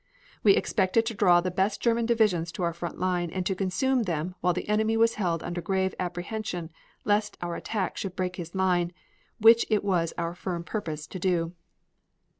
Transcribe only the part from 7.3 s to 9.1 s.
our attack should break his line,